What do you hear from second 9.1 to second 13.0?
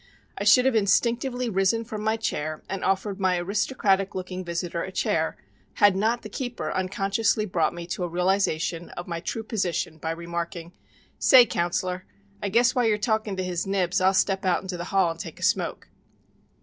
true position by remarking: "Say, Counsellor, I guess while you're